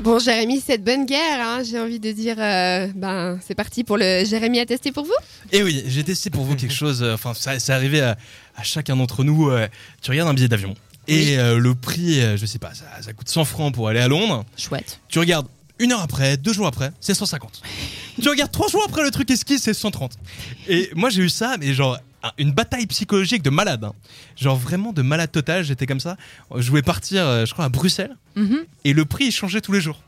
[0.00, 3.96] Bon, Jérémy, cette bonne guerre, hein, j'ai envie de dire, euh, ben, c'est parti pour
[3.98, 5.14] le Jérémy à tester pour vous.
[5.50, 8.16] Et oui, j'ai testé pour vous quelque chose, euh, enfin, ça, c'est arrivé à,
[8.56, 9.50] à chacun d'entre nous.
[9.50, 9.66] euh,
[10.00, 10.74] tu regardes un billet d'avion.
[11.08, 13.98] Et euh, le prix, euh, je sais pas, ça, ça coûte 100 francs pour aller
[13.98, 14.44] à Londres.
[14.56, 15.00] Chouette.
[15.08, 15.48] Tu regardes
[15.80, 17.62] une heure après, deux jours après, c'est 150.
[18.22, 20.12] tu regardes trois jours après le truc esquisse, c'est 130.
[20.68, 21.98] Et moi j'ai eu ça, mais genre
[22.38, 23.84] une bataille psychologique de malade.
[23.84, 23.92] hein.
[24.36, 26.16] Genre vraiment de malade total, j'étais comme ça.
[26.56, 28.16] Je voulais partir, euh, je crois, à Bruxelles.
[28.36, 28.58] Mhm.
[28.84, 30.00] Et le prix il changeait tous les jours.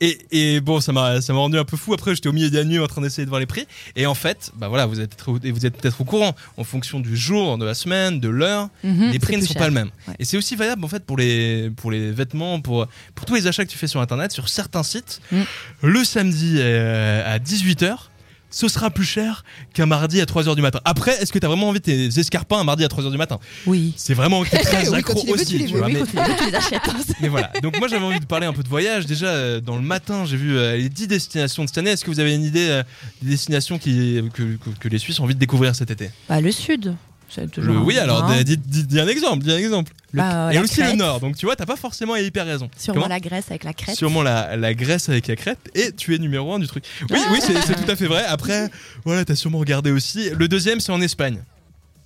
[0.00, 1.92] Et, et bon, ça m'a rendu un peu fou.
[1.92, 3.66] Après, j'étais au milieu de la nuit en train d'essayer de voir les prix.
[3.96, 6.64] Et en fait, bah voilà, vous êtes peut-être au- vous êtes peut-être au courant en
[6.64, 9.60] fonction du jour, de la semaine, de l'heure Mhm, les prix ne sont cher.
[9.62, 9.90] pas le même.
[10.06, 10.14] Ouais.
[10.20, 13.46] Et c'est aussi valable en fait pour les pour les vêtements, pour pour tous les
[13.46, 15.20] achats que tu fais sur internet, sur certains sites.
[15.32, 15.42] Mm.
[15.82, 18.10] Le samedi euh, à 18h,
[18.50, 19.44] ce sera plus cher
[19.74, 20.80] qu'un mardi à 3h du matin.
[20.84, 23.16] Après, est-ce que tu as vraiment envie de tes escarpins un mardi à 3h du
[23.18, 23.38] matin?
[23.66, 23.92] Oui.
[23.96, 24.58] C'est vraiment très
[24.90, 25.58] Oui, accro aussi.
[25.66, 27.50] tu vois, mais- voilà.
[27.62, 29.06] Donc moi j'avais envie de parler un peu de voyage.
[29.06, 31.90] Déjà euh, dans le matin, j'ai vu euh, les 10 destinations de cette année.
[31.90, 32.82] Est-ce que vous avez une idée euh,
[33.22, 36.10] des destinations qui, que, que- que les Suisses ont envie de découvrir cet été?
[36.28, 36.94] Bah, le sud.
[37.28, 37.74] C'est toujours.
[37.74, 39.92] Le- Oui, alors dis, dis- dis un exemple, dis un exemple.
[40.12, 41.20] Le- Bah, Et la aussi le nord.
[41.20, 42.70] Donc tu vois, t'as pas forcément hyper raison.
[42.76, 43.96] Sûrement Comment la Grèce avec la crête.
[43.96, 46.84] Sûrement la, la Grèce avec la Crète et tu es numéro un du truc.
[47.10, 47.52] Oui, oui, c'est
[47.84, 48.24] tout à fait vrai.
[48.24, 48.70] Après,
[49.04, 50.30] voilà, t'as sûrement regardé aussi.
[50.30, 51.42] Le deuxième, c'est en Espagne.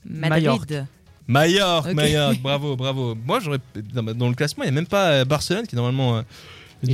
[0.05, 0.87] Madrid.
[1.29, 1.95] Majorque, Ok.
[1.95, 3.15] Majorque, bravo, bravo.
[3.25, 3.59] Moi, j'aurais
[3.95, 6.23] dans, dans le classement, il n'y a même pas euh, Barcelone qui est normalement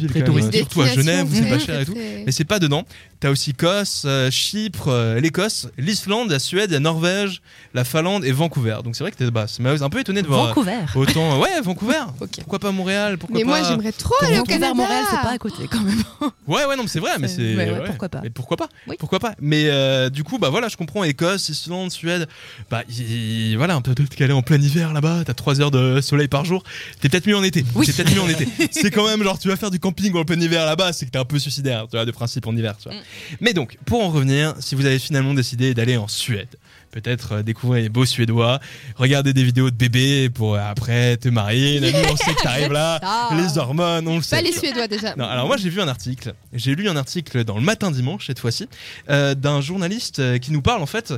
[0.09, 0.55] très touristique.
[0.57, 1.95] surtout à Genève où c'est pas cher et tout.
[1.95, 2.85] Mais c'est pas dedans.
[3.21, 7.43] T'as aussi Kos, euh, Chypre, euh, l'Écosse, l'Islande, la Suède, la Norvège,
[7.75, 8.77] la Finlande et Vancouver.
[8.85, 9.47] Donc c'est vrai que t'es bah,
[9.81, 10.73] un peu étonné de voir Vancouver.
[10.95, 11.41] euh, autant.
[11.41, 11.99] Ouais, Vancouver.
[12.39, 14.75] Pourquoi pas Montréal Pourquoi Mais pas moi, j'aimerais trop aller au Vancouver, Canada.
[14.75, 16.03] Montréal, c'est pas à côté quand même.
[16.47, 17.57] Ouais, ouais, non, mais c'est vrai, mais C'est- c'est.
[17.57, 18.21] ouais, ouais, pourquoi pas.
[18.23, 18.97] Mais pourquoi pas Oui.
[18.99, 21.05] Pourquoi pas Mais euh, du coup, bah voilà, je comprends.
[21.05, 22.27] Écosse, Islande, Suède.
[22.71, 25.25] Bah y- voilà, un peu peut-être qu'aller en plein hiver là-bas.
[25.27, 26.63] T'as 3 heures de soleil par jour.
[27.01, 27.65] T'es peut-être mieux en été.
[27.75, 27.85] Oui.
[27.87, 28.49] C'est peut-être mieux en été.
[28.71, 31.11] c'est quand même genre, tu vas faire du camping en plein hiver là-bas, c'est que
[31.11, 32.99] t'es un peu suicidaire, tu vois, de principe en hiver, tu vois.
[32.99, 33.03] Mm.
[33.41, 36.49] Mais donc, pour en revenir, si vous avez finalement décidé d'aller en Suède.
[36.91, 38.61] Peut-être euh, découvrir les beaux Suédois,
[38.97, 41.81] regarder des vidéos de bébés pour euh, après te marier.
[41.81, 43.29] Nous, on sait que t'arrives là, Ah.
[43.37, 44.37] les hormones, on le sait.
[44.37, 44.53] Pas les.
[44.53, 45.15] Suédois déjà.
[45.15, 48.27] Non, alors moi j'ai vu un article, j'ai lu un article dans le matin dimanche
[48.29, 48.69] cette fois-ci,
[49.11, 51.13] euh, d'un journaliste qui nous parle en fait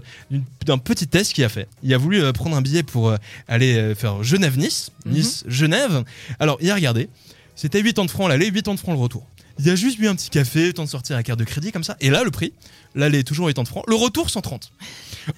[0.67, 1.69] d'un petit test qu'il a fait.
[1.85, 3.15] Il a voulu prendre un billet pour
[3.47, 5.13] aller faire Genève-Nice, Mhm.
[5.13, 6.03] Nice-Genève.
[6.41, 7.09] Alors il a regardé,
[7.57, 9.27] c'était 80 francs l'aller, 80 francs le retour.
[9.59, 11.71] Il a juste bu un petit café, le temps de sortir la carte de crédit
[11.71, 11.97] comme ça.
[12.01, 12.53] Et là le prix,
[12.95, 14.73] l'aller toujours 80 francs, le retour 130.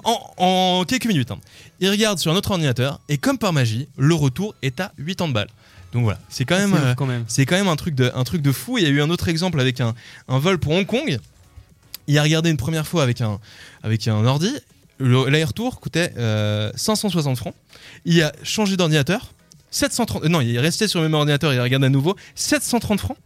[0.05, 1.31] En, en quelques minutes.
[1.33, 1.39] hein.
[1.81, 5.49] Il regarde sur notre ordinateur et comme par magie, le retour est à 80 balles.
[5.93, 6.71] Donc voilà, c'est quand même...
[6.71, 7.25] C'est ouf, euh, quand même.
[7.29, 8.79] c'est quand même un truc de, un truc de fou.
[8.79, 9.95] Il y a eu un autre exemple avec un,
[10.29, 11.19] un vol pour Hong Kong.
[12.07, 13.41] Il a regardé une première fois avec un,
[13.83, 14.51] avec un ordi.
[14.99, 17.55] Le- L'aller-retour coûtait euh, 560 francs.
[18.05, 19.33] Il a changé d'ordinateur.
[19.73, 20.25] 730.
[20.25, 21.53] euh, Non, il est resté sur le même ordinateur.
[21.53, 22.15] Il a regardé à nouveau.
[22.37, 23.17] 730 francs.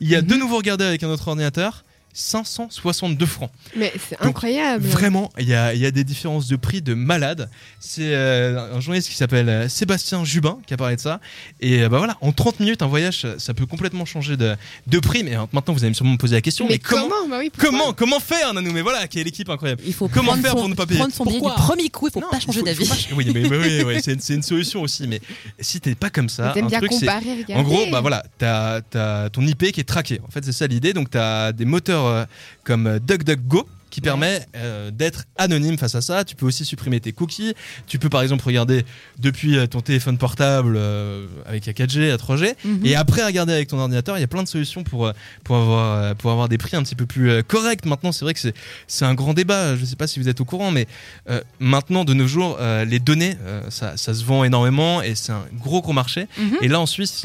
[0.00, 1.84] Il a de nouveau regardé avec un autre ordinateur.
[2.14, 3.50] 562 francs.
[3.76, 4.86] Mais c'est incroyable.
[4.86, 7.50] Vraiment, il y a, il y a des différences de prix de malade.
[7.80, 11.20] C'est euh, un journaliste qui s'appelle euh, Sébastien Jubin qui a parlé de ça.
[11.60, 14.98] Et euh, bah voilà, en 30 minutes, un voyage, ça- peut complètement changer de, de
[14.98, 15.22] prix.
[15.24, 16.66] Mais euh, maintenant, vous allez sûrement me poser la question.
[16.66, 18.72] Mais, Mais comment, comment Bah oui, pourquoi comment, comment faire, Nanou?
[18.72, 19.82] Mais voilà, quelle équipe incroyable.
[19.86, 21.88] Il faut Comment faire son, pour ne pas payer prendre son billet du Pourquoi premier
[21.88, 22.88] coup, il faut Non, pas changer d'avis.
[22.88, 25.06] pas- Oui, mais, mais oui, oui, c'est une, c'est une solution aussi.
[25.08, 25.20] Mais
[25.60, 29.30] si t'es pas comme ça, un bien truc, comparer, en gros, bah voilà, t'as as
[29.30, 30.20] ton IP qui est traqué.
[30.26, 30.92] En fait, c'est ça l'idée.
[30.92, 32.24] Donc, t'as des moteurs euh,
[32.64, 36.24] comme DuckDuckGo qui permet euh, d'être anonyme face à ça.
[36.24, 37.54] Tu peux aussi supprimer tes cookies.
[37.86, 38.84] Tu peux par exemple regarder
[39.20, 42.54] depuis euh, ton téléphone portable euh, avec la 4G, la 3G.
[42.64, 42.80] Mhm.
[42.84, 45.12] Et après regarder avec ton ordinateur, il y a plein de solutions pour,
[45.44, 47.86] pour, avoir, pour avoir des prix un petit peu plus corrects.
[47.86, 48.54] Maintenant, c'est vrai que c'est-
[48.88, 49.76] c'est un grand débat.
[49.76, 50.88] Je ne sais pas si vous êtes au courant, mais
[51.30, 53.36] euh, maintenant, de nos jours, les données,
[53.68, 56.26] ça, ça se vend énormément et c'est un gros, gros marché.
[56.36, 56.56] Mhm.
[56.62, 57.24] Et là, en Suisse,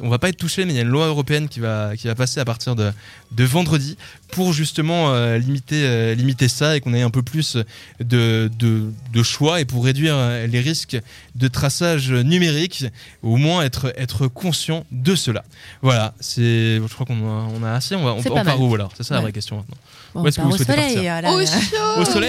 [0.00, 2.06] on va pas être touché, mais il y a une loi européenne qui va, qui
[2.06, 2.92] va passer à partir de,
[3.32, 3.96] de vendredi
[4.30, 5.38] pour justement euh,
[5.72, 7.56] limiter, euh, limiter ça et qu'on ait un peu plus
[8.00, 10.98] de, de, de choix et pour réduire euh, les risques
[11.34, 12.84] de traçage numérique,
[13.22, 15.44] au moins être, être conscient de cela.
[15.80, 17.94] Voilà, c'est, je crois qu'on a, on a assez.
[17.94, 18.56] On va, on, on part mal.
[18.58, 18.92] où alors?
[18.96, 19.76] C'est ça la vraie question maintenant.
[20.14, 20.94] Bon, Où est-ce que vous souhaitez soleil.
[20.94, 21.22] partir?
[21.22, 22.20] là, Au chaud Au soleil?